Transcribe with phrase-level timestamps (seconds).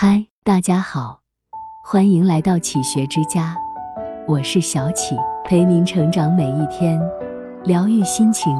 [0.00, 1.18] 嗨，大家好，
[1.82, 3.56] 欢迎来到启学之家，
[4.28, 7.02] 我是小启，陪您成长每一天，
[7.64, 8.56] 疗愈心情，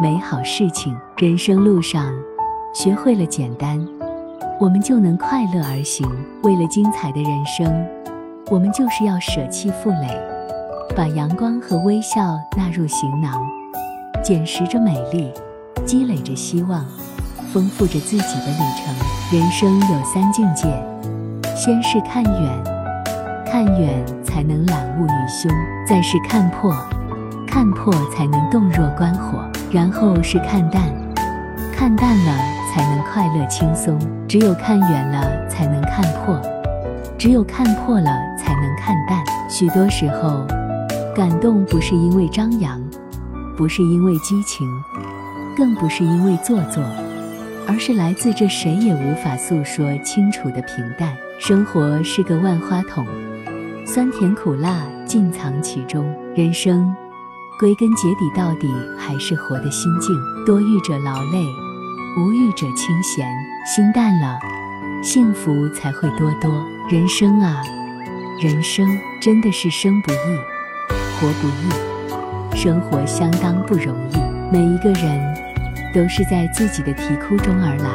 [0.00, 0.96] 美好事情。
[1.16, 2.14] 人生路上，
[2.72, 3.84] 学会了简单，
[4.60, 6.08] 我们就能快乐而行。
[6.44, 7.66] 为了精彩的人生，
[8.48, 10.06] 我们就是要舍弃负累，
[10.94, 13.44] 把阳光和微笑纳入行囊，
[14.22, 15.32] 捡拾着美丽，
[15.84, 16.86] 积累着希望。
[17.52, 19.38] 丰富着自己的旅程。
[19.38, 20.68] 人生有三境界：
[21.56, 22.64] 先是看远，
[23.44, 25.50] 看远才能览物于胸；
[25.86, 26.74] 再是看破，
[27.46, 29.38] 看破才能洞若观火；
[29.70, 30.82] 然后是看淡，
[31.72, 32.38] 看淡了
[32.72, 33.98] 才能快乐轻松。
[34.28, 36.36] 只有看远了，才能看破；
[37.18, 39.24] 只有看破了，才能看淡。
[39.48, 40.46] 许多时候，
[41.14, 42.80] 感动不是因为张扬，
[43.56, 44.66] 不是因为激情，
[45.56, 46.82] 更不是因为做作。
[47.70, 51.16] 而是来自这谁也无法诉说清楚的平淡。
[51.38, 53.06] 生活是个万花筒，
[53.86, 56.04] 酸甜苦辣尽藏其中。
[56.34, 56.92] 人生
[57.60, 58.66] 归根结底，到底
[58.98, 60.12] 还是活的心境。
[60.44, 61.46] 多欲者劳累，
[62.18, 63.24] 无欲者清闲。
[63.64, 64.36] 心淡了，
[65.00, 66.50] 幸福才会多多。
[66.90, 67.62] 人生啊，
[68.40, 68.84] 人生
[69.22, 74.16] 真的是生不易，活不易，生活相当不容易。
[74.50, 75.49] 每一个人。
[75.92, 77.90] 都是在自己的啼哭中而来，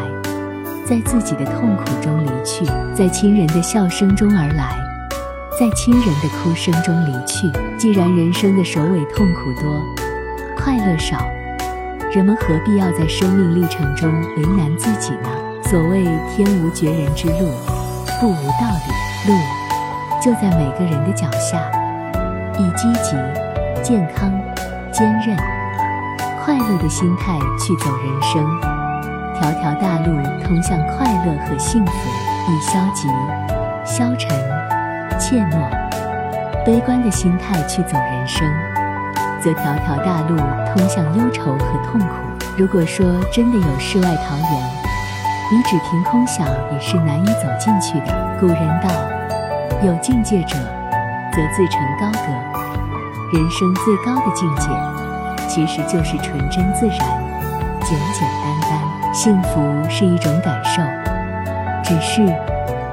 [0.86, 4.76] 在自己的痛苦中离去，在亲人的笑声中而来，
[5.60, 7.52] 在亲人的哭声中离去。
[7.78, 9.82] 既然人生的首尾痛苦多，
[10.58, 11.18] 快乐少，
[12.12, 15.30] 人们何必要在生命历程中为难自己呢？
[15.64, 17.50] 所谓天无绝人之路，
[18.20, 18.68] 不无道
[19.26, 19.40] 理，路
[20.24, 21.62] 就在每个人的脚下。
[22.58, 23.18] 以积极、
[23.84, 24.32] 健康、
[24.92, 25.55] 坚韧。
[26.46, 28.46] 快乐的心态去走人生，
[29.34, 31.92] 条条大路通向快乐和幸福。
[32.48, 33.08] 以消极、
[33.84, 34.30] 消沉、
[35.18, 35.58] 怯懦、
[36.64, 38.48] 悲观的心态去走人生，
[39.42, 40.38] 则条条大路
[40.72, 42.08] 通向忧愁和痛苦。
[42.56, 44.72] 如果说真的有世外桃源，
[45.52, 48.38] 你只凭空想也是难以走进去的。
[48.40, 48.90] 古人道
[49.82, 50.56] ：“有境界者，
[51.34, 52.28] 则自成高阁。”
[53.34, 54.70] 人生最高的境界。
[55.56, 56.98] 其实就是纯真自然、
[57.80, 59.14] 简简单单。
[59.14, 60.82] 幸福是一种感受，
[61.82, 62.22] 只是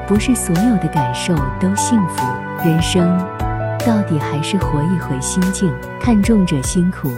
[0.07, 2.25] 不是所有的感受都幸福。
[2.65, 3.19] 人生
[3.85, 5.69] 到底还是活一回心境。
[5.99, 7.09] 看重者辛苦，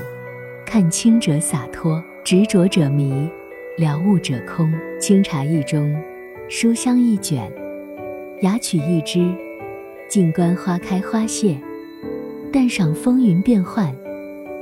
[0.65, 2.03] 看轻者洒脱。
[2.25, 3.31] 执着者迷，
[3.77, 4.73] 了悟者空。
[4.99, 5.95] 清茶一盅，
[6.49, 7.53] 书香一卷，
[8.41, 9.31] 雅曲一支，
[10.09, 11.55] 静观花开花谢，
[12.51, 13.95] 淡赏风云变幻。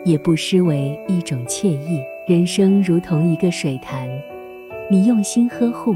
[0.04, 2.00] 也不失为一种惬意。
[2.28, 4.08] 人生如同一个水潭，
[4.90, 5.94] 你用心呵护，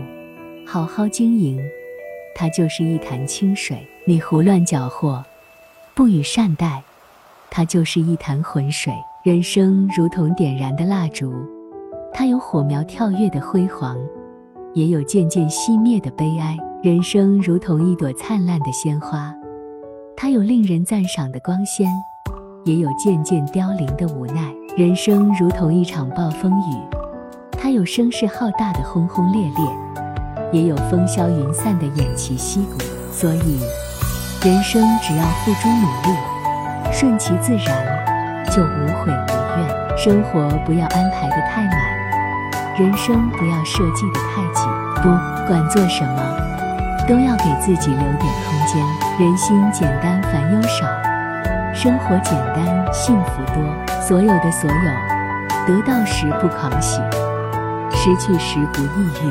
[0.66, 1.60] 好好经营，
[2.34, 5.24] 它就是一潭清水；你胡乱搅和，
[5.94, 6.82] 不予善待，
[7.50, 8.92] 它就是一潭浑水。
[9.22, 11.32] 人生如同点燃的蜡烛，
[12.12, 13.96] 它有火苗跳跃的辉煌，
[14.74, 16.56] 也有渐渐熄灭的悲哀。
[16.82, 19.34] 人生如同一朵灿烂的鲜花，
[20.16, 21.88] 它有令人赞赏的光鲜。
[22.66, 24.42] 也有渐渐凋零的无奈。
[24.76, 26.96] 人生如同一场暴风雨，
[27.52, 29.64] 它有声势浩大的轰轰烈烈，
[30.52, 32.78] 也有风消云散的偃旗息鼓。
[33.12, 33.60] 所以，
[34.42, 39.96] 人生只要付诸努力，顺其自然，就无悔无怨。
[39.96, 44.66] 生活不要安排的太满，人生不要设计的太紧。
[44.96, 45.08] 不
[45.46, 46.20] 管做什么，
[47.06, 48.84] 都要给自己留点空间。
[49.20, 50.84] 人心简单，烦忧少。
[51.76, 53.62] 生活简单，幸福多。
[54.00, 57.02] 所有的所有，得到时不狂喜，
[57.92, 59.30] 失去时不抑郁，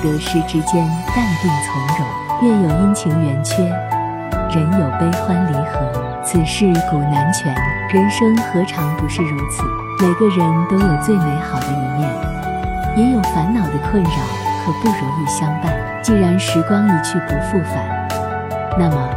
[0.00, 2.06] 得失之间淡定从容。
[2.40, 6.22] 月有阴晴圆缺，人有悲欢离合。
[6.24, 7.52] 此事古难全，
[7.90, 9.64] 人生何尝不是如此？
[10.00, 12.08] 每个人都有最美好的一面，
[12.96, 14.10] 也有烦恼的困扰
[14.64, 15.72] 和不如意相伴。
[16.00, 18.08] 既然时光一去不复返，
[18.78, 19.08] 那么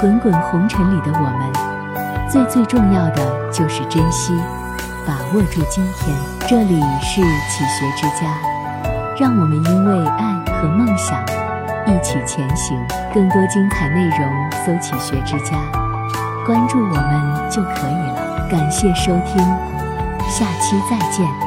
[0.00, 1.75] 滚滚红尘里的我们。
[2.36, 4.34] 最最重要的就是珍惜，
[5.06, 6.14] 把握住今天。
[6.46, 8.38] 这里是启学之家，
[9.18, 11.24] 让我们因为爱和梦想
[11.86, 12.78] 一起前行。
[13.14, 15.56] 更多精彩内容，搜“启学之家”，
[16.44, 18.46] 关注我们就可以了。
[18.50, 19.38] 感谢收听，
[20.28, 21.45] 下期再见。